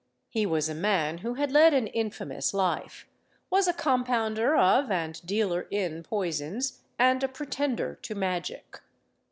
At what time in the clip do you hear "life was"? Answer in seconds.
2.55-3.67